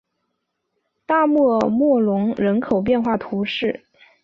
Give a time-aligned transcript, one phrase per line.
[1.05, 3.85] 大穆尔默隆人口变化图示